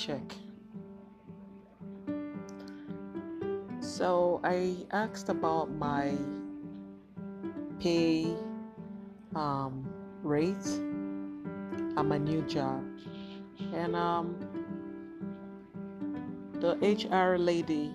check. 0.00 0.34
So 3.80 4.40
I 4.42 4.76
asked 4.92 5.28
about 5.28 5.70
my 5.70 6.16
pay 7.80 8.34
um, 9.34 9.86
rate 10.22 10.56
at 11.98 12.04
my 12.06 12.16
new 12.16 12.40
job, 12.42 12.82
and 13.74 13.94
um, 13.94 14.36
the 16.60 16.76
HR 16.80 17.36
lady 17.36 17.92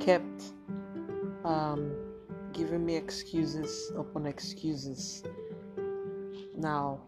kept 0.00 0.42
um, 1.44 1.92
giving 2.52 2.84
me 2.84 2.96
excuses 2.96 3.92
upon 3.96 4.26
excuses. 4.26 5.22
Now, 6.56 7.02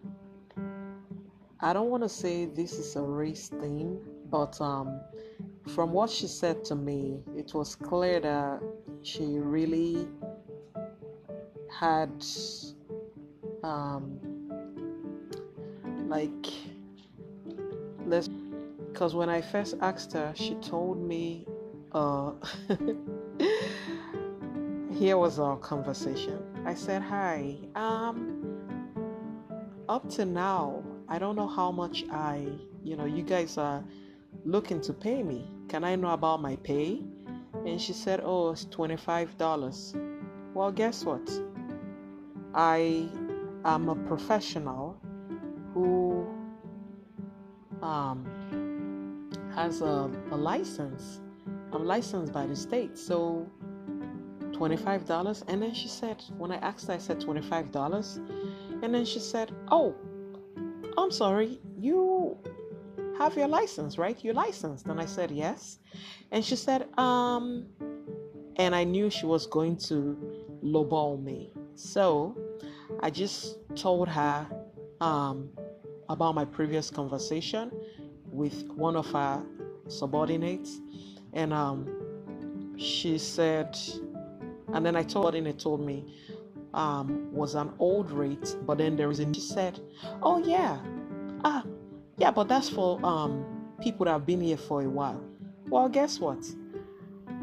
I 1.61 1.73
don't 1.73 1.91
want 1.91 2.03
to 2.05 2.09
say 2.09 2.47
this 2.47 2.75
is 2.75 2.95
a 2.97 3.03
race 3.03 3.49
thing, 3.49 3.99
but 4.31 4.61
um, 4.61 5.01
from 5.75 5.93
what 5.93 6.11
she 6.11 6.27
said 6.27 6.65
to 6.67 6.75
me, 6.75 7.21
it 7.37 7.53
was 7.55 7.75
clear 7.75 8.21
that 8.21 8.63
she 9.03 9.39
really 9.39 10.07
had 11.71 12.25
um, 13.63 14.19
like 16.09 16.47
let's 18.07 18.29
because 18.93 19.15
when 19.15 19.29
I 19.29 19.41
first 19.41 19.77
asked 19.81 20.13
her, 20.15 20.33
she 20.35 20.55
told 20.57 21.01
me 21.01 21.47
uh, 21.93 22.33
here 24.99 25.17
was 25.17 25.39
our 25.39 25.57
conversation. 25.57 26.39
I 26.65 26.75
said, 26.75 27.03
Hi, 27.03 27.57
um, 27.77 28.59
up 29.89 30.09
to 30.11 30.25
now, 30.25 30.83
I 31.09 31.19
don't 31.19 31.37
know 31.37 31.49
how 31.49 31.73
much 31.73 32.05
I, 32.11 32.47
you 32.83 32.97
know, 32.97 33.07
you 33.07 33.23
guys 33.23 33.57
are 33.57 33.83
looking 34.45 34.81
to 34.83 34.93
pay 34.93 35.23
me. 35.23 35.51
Can 35.69 35.85
I 35.85 35.97
know 35.97 36.11
about 36.11 36.43
my 36.43 36.57
pay? 36.57 37.03
And 37.67 37.81
she 37.81 37.93
said, 37.93 38.21
Oh, 38.23 38.51
it's 38.51 38.67
$25. 38.67 40.55
Well, 40.55 40.71
guess 40.73 41.05
what? 41.05 41.31
I 42.55 43.09
am 43.65 43.89
a 43.89 43.95
professional 43.95 45.01
who 45.73 46.27
um, 47.83 49.31
has 49.55 49.81
a, 49.81 50.11
a 50.31 50.37
license. 50.37 51.21
I'm 51.73 51.85
licensed 51.85 52.33
by 52.33 52.47
the 52.47 52.57
state. 52.57 52.99
So 52.99 53.49
$25. 54.53 55.45
And 55.49 55.63
then 55.63 55.75
she 55.75 55.89
said, 55.89 56.23
when 56.37 56.51
I 56.51 56.57
asked 56.57 56.91
I 56.91 56.99
said 56.99 57.21
$25. 57.21 58.83
And 58.83 58.95
then 58.95 59.05
she 59.05 59.21
said, 59.21 59.53
Oh, 59.71 59.95
I'm 61.03 61.11
sorry, 61.11 61.61
you 61.79 62.37
have 63.19 63.37
your 63.37 63.49
license, 63.49 63.99
right? 63.99 64.23
You're 64.23 64.35
licensed. 64.35 64.87
And 64.87 65.01
I 65.01 65.07
said, 65.07 65.31
Yes. 65.31 65.79
And 66.31 66.45
she 66.45 66.57
said, 66.57 66.89
Um, 66.99 67.67
and 68.57 68.75
I 68.75 68.85
knew 68.85 69.11
she 69.11 69.27
was 69.27 69.47
going 69.47 69.77
to 69.89 70.17
lowball 70.63 71.23
me. 71.23 71.53
So 71.75 72.37
I 73.01 73.11
just 73.11 73.59
told 73.77 74.09
her 74.09 74.47
um, 75.01 75.51
about 76.09 76.35
my 76.35 76.45
previous 76.45 76.91
conversation 76.91 77.71
with 78.25 78.67
one 78.69 78.97
of 78.97 79.07
her 79.13 79.45
subordinates. 79.89 80.81
And 81.33 81.53
um, 81.53 82.75
she 82.77 83.19
said, 83.19 83.79
and 84.73 84.85
then 84.85 84.97
I 84.97 85.03
told 85.03 85.35
her, 85.35 85.39
and 85.39 85.47
it 85.47 85.59
told 85.59 85.85
me 85.85 86.05
um, 86.75 87.33
was 87.33 87.55
an 87.55 87.73
old 87.79 88.11
rate, 88.11 88.57
but 88.67 88.79
then 88.79 88.97
there 88.97 89.11
is 89.11 89.21
a. 89.21 89.33
She 89.33 89.41
said, 89.41 89.81
"Oh 90.23 90.39
yeah, 90.39 90.79
ah, 91.45 91.65
yeah, 92.17 92.31
but 92.31 92.49
that's 92.49 92.69
for 92.69 93.05
um, 93.05 93.45
people 93.81 94.05
that 94.05 94.13
have 94.13 94.27
been 94.27 94.41
here 94.41 94.57
for 94.57 94.83
a 94.83 94.89
while." 94.89 95.23
Well, 95.69 95.89
guess 95.89 96.19
what? 96.19 96.45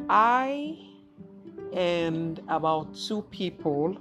I 0.09 0.77
and 1.73 2.41
about 2.47 2.95
two 2.95 3.21
people 3.23 3.97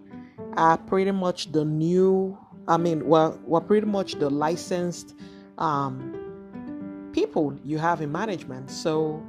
are 0.57 0.79
pretty 0.79 1.11
much 1.11 1.53
the 1.53 1.65
new. 1.65 2.39
I 2.67 2.77
mean, 2.77 3.07
well, 3.07 3.39
we're 3.45 3.61
pretty 3.61 3.87
much 3.87 4.15
the 4.15 4.31
licensed 4.31 5.15
um, 5.59 7.11
people 7.13 7.59
you 7.65 7.79
have 7.79 8.01
in 8.01 8.11
management. 8.11 8.71
So 8.71 9.23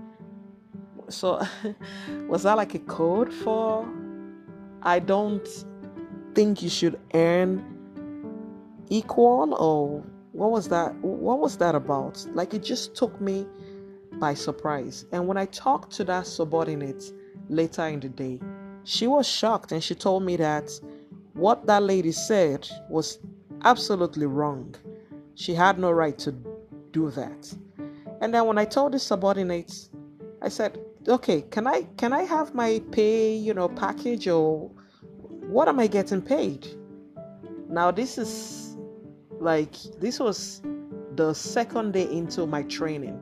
so 1.10 1.42
was 2.28 2.44
that 2.44 2.58
like 2.58 2.74
a 2.76 2.80
code 2.80 3.34
for 3.34 3.88
I 4.82 5.00
don't 5.00 5.48
think 6.36 6.62
you 6.62 6.70
should 6.70 7.00
earn 7.14 7.64
equal 8.90 9.56
or 9.56 10.04
what 10.34 10.52
was 10.52 10.68
that 10.68 10.94
what 10.96 11.40
was 11.40 11.58
that 11.58 11.76
about? 11.76 12.26
Like 12.34 12.54
it 12.54 12.64
just 12.64 12.96
took 12.96 13.20
me 13.22 13.48
by 14.20 14.34
surprise. 14.34 15.06
And 15.12 15.28
when 15.28 15.38
i 15.38 15.46
talked 15.46 15.92
to 15.94 16.04
that 16.06 16.28
subordinate 16.28 17.04
later 17.50 17.88
in 17.88 18.00
the 18.00 18.10
day 18.10 18.40
she 18.84 19.08
was 19.08 19.28
shocked 19.28 19.72
and 19.72 19.84
she 19.84 19.96
told 19.96 20.24
me 20.24 20.36
that 20.36 20.70
what 21.34 21.66
that 21.66 21.84
lady 21.84 22.12
said 22.12 22.68
was 22.90 23.20
absolutely 23.64 24.26
wrong. 24.26 24.76
She 25.36 25.54
had 25.54 25.80
no 25.80 25.92
right 25.92 26.18
to 26.20 26.32
do 26.92 27.10
that. 27.12 27.54
And 28.22 28.34
then 28.34 28.46
when 28.46 28.58
i 28.58 28.66
told 28.66 28.92
the 28.94 29.00
subordinates 29.00 29.90
i 30.42 30.50
said 30.50 30.80
okay 31.08 31.42
can 31.44 31.66
i 31.68 31.84
can 31.98 32.12
i 32.14 32.24
have 32.24 32.54
my 32.54 32.82
pay 32.92 33.36
you 33.36 33.54
know 33.54 33.70
package 33.70 34.28
or 34.28 34.72
what 35.48 35.68
am 35.68 35.80
i 35.80 35.88
getting 35.88 36.22
paid? 36.22 36.68
Now 37.70 37.92
this 37.92 38.18
is 38.18 38.78
like 39.40 39.74
this 40.00 40.20
was 40.20 40.62
the 41.16 41.34
second 41.34 41.94
day 41.94 42.12
into 42.12 42.46
my 42.46 42.64
training 42.64 43.22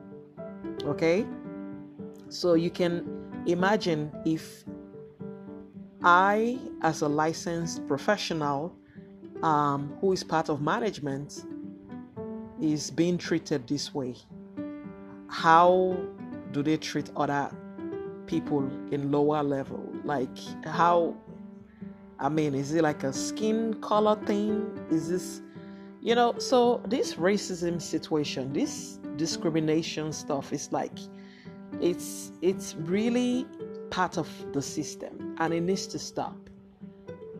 okay? 0.86 1.26
So 2.28 2.54
you 2.54 2.70
can 2.70 3.42
imagine 3.46 4.10
if 4.24 4.64
i 6.02 6.58
as 6.82 7.02
a 7.02 7.08
licensed 7.08 7.86
professional 7.86 8.74
um, 9.42 9.96
who 10.00 10.12
is 10.12 10.22
part 10.24 10.48
of 10.48 10.60
management 10.60 11.44
is 12.60 12.90
being 12.90 13.18
treated 13.18 13.66
this 13.66 13.94
way. 13.94 14.14
How 15.28 15.98
do 16.52 16.62
they 16.62 16.76
treat 16.76 17.10
other 17.16 17.50
people 18.26 18.60
in 18.90 19.10
lower 19.10 19.42
level? 19.42 19.82
Like 20.04 20.36
how 20.64 21.14
i 22.18 22.28
mean 22.28 22.54
is 22.54 22.74
it 22.74 22.82
like 22.82 23.04
a 23.04 23.12
skin 23.12 23.74
color 23.80 24.16
thing? 24.26 24.70
Is 24.90 25.08
this 25.08 25.42
you 26.00 26.14
know 26.14 26.38
so 26.38 26.80
this 26.86 27.14
racism 27.14 27.80
situation 27.80 28.52
this 28.52 28.98
discrimination 29.16 30.12
stuff 30.12 30.52
is 30.52 30.70
like 30.72 30.98
it's 31.80 32.32
it's 32.42 32.74
really 32.76 33.46
part 33.90 34.18
of 34.18 34.28
the 34.52 34.62
system 34.62 35.36
and 35.38 35.52
it 35.54 35.60
needs 35.60 35.86
to 35.88 35.98
stop. 35.98 36.36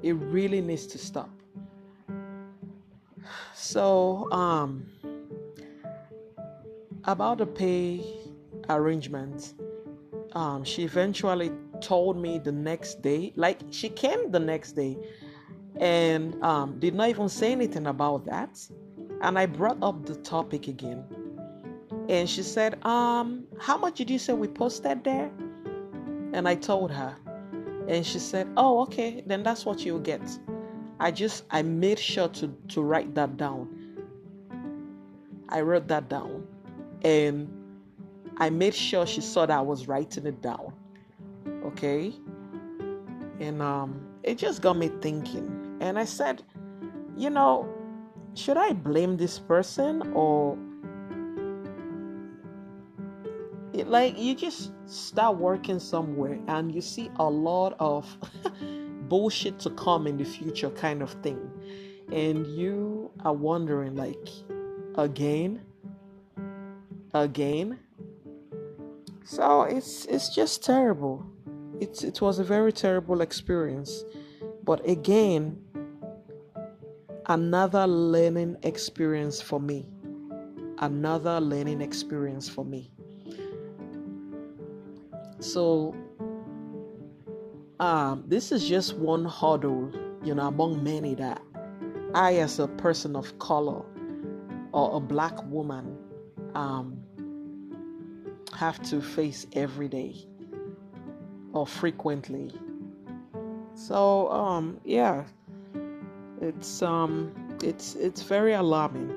It 0.03 0.13
really 0.13 0.61
needs 0.61 0.87
to 0.89 0.99
stop. 0.99 1.31
So 3.55 4.31
um 4.33 4.87
about 7.05 7.39
the 7.39 7.47
pay 7.47 8.03
arrangement 8.69 9.55
um, 10.35 10.65
she 10.65 10.83
eventually 10.83 11.53
told 11.85 12.17
me 12.17 12.39
the 12.39 12.53
next 12.53 13.03
day, 13.03 13.33
like 13.37 13.61
she 13.71 13.89
came 13.89 14.31
the 14.31 14.41
next 14.41 14.73
day 14.73 14.97
and 15.81 16.43
um, 16.43 16.79
did 16.79 16.95
not 16.95 17.09
even 17.09 17.29
say 17.29 17.53
anything 17.53 17.87
about 17.87 18.25
that. 18.27 18.59
And 19.21 19.39
I 19.39 19.47
brought 19.47 19.83
up 19.83 20.07
the 20.07 20.17
topic 20.17 20.69
again. 20.69 21.05
And 22.09 22.29
she 22.29 22.43
said, 22.43 22.85
um, 22.85 23.45
How 23.59 23.77
much 23.77 23.97
did 23.97 24.11
you 24.11 24.19
say 24.19 24.33
we 24.33 24.49
posted 24.49 25.05
there? 25.05 25.31
And 26.33 26.49
I 26.49 26.55
told 26.55 26.91
her. 26.91 27.17
And 27.89 28.05
she 28.05 28.19
said, 28.19 28.49
Oh, 28.57 28.83
okay, 28.83 29.23
then 29.27 29.43
that's 29.43 29.65
what 29.65 29.85
you'll 29.85 29.99
get. 30.01 30.23
I 31.01 31.11
just 31.11 31.45
I 31.51 31.63
made 31.63 31.99
sure 31.99 32.29
to, 32.29 32.49
to 32.69 32.83
write 32.83 33.15
that 33.15 33.37
down. 33.37 33.69
I 35.49 35.61
wrote 35.61 35.89
that 35.89 36.09
down. 36.09 36.47
And 37.03 37.49
I 38.39 38.51
made 38.51 38.75
sure 38.75 39.07
she 39.07 39.21
saw 39.21 39.47
that 39.47 39.59
I 39.59 39.61
was 39.61 39.87
writing 39.87 40.27
it 40.27 40.41
down. 40.41 40.73
Okay? 41.65 42.15
And 43.41 43.61
um 43.63 44.07
it 44.23 44.39
just 44.39 44.63
got 44.63 44.77
me 44.77 44.91
thinking. 45.01 45.79
And 45.81 45.99
I 45.99 46.05
said, 46.05 46.43
you 47.17 47.31
know, 47.31 47.69
should 48.35 48.57
I 48.57 48.73
blame 48.73 49.17
this 49.17 49.39
person 49.39 50.13
or 50.15 50.57
it, 53.73 53.89
like 53.89 54.19
you 54.19 54.35
just 54.35 54.73
start 54.87 55.37
working 55.37 55.79
somewhere 55.79 56.39
and 56.49 56.75
you 56.75 56.81
see 56.81 57.11
a 57.17 57.29
lot 57.29 57.77
of 57.79 58.07
bullshit 59.09 59.59
to 59.61 59.71
come 59.71 60.07
in 60.07 60.17
the 60.17 60.25
future 60.25 60.71
kind 60.71 61.03
of 61.03 61.11
thing 61.23 61.51
and 62.13 62.47
you 62.47 63.11
are 63.25 63.33
wondering 63.33 63.97
like 63.97 64.29
again 64.97 65.61
again 67.15 67.79
so 69.25 69.63
it's 69.63 70.05
it's 70.05 70.35
just 70.35 70.63
terrible. 70.63 71.25
It's 71.85 72.03
it 72.05 72.21
was 72.21 72.39
a 72.39 72.45
very 72.45 72.73
terrible 72.73 73.21
experience. 73.21 74.05
But 74.65 74.89
again, 74.89 75.59
another 77.27 77.87
learning 77.87 78.57
experience 78.63 79.41
for 79.43 79.61
me. 79.61 79.87
another 80.79 81.41
learning 81.41 81.81
experience 81.81 82.49
for 82.49 82.65
me. 82.65 82.91
So, 85.41 85.95
um, 87.81 88.25
this 88.27 88.53
is 88.53 88.69
just 88.69 88.97
one 88.97 89.25
hurdle, 89.25 89.93
you 90.25 90.35
know, 90.35 90.49
among 90.49 90.83
many 90.85 91.15
that 91.17 91.43
I, 92.15 92.37
as 92.37 92.59
a 92.59 92.69
person 92.69 93.17
of 93.17 93.39
color 93.39 93.83
or 94.73 94.97
a 94.97 95.01
black 95.01 95.43
woman, 95.51 95.99
um, 96.55 96.99
have 98.55 98.83
to 98.91 99.01
face 99.03 99.47
every 99.55 99.89
day 99.89 100.27
or 101.55 101.67
frequently. 101.67 102.51
So, 103.75 104.31
um, 104.31 104.79
yeah, 104.85 105.25
it's 106.41 106.83
um, 106.83 107.33
it's 107.63 107.95
it's 107.95 108.23
very 108.23 108.53
alarming, 108.53 109.13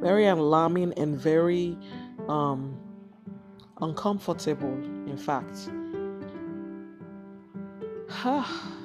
very 0.00 0.26
alarming, 0.26 0.94
and 0.96 1.18
very 1.18 1.76
um, 2.28 2.74
uncomfortable. 3.80 4.72
In 5.06 5.16
fact. 5.18 5.68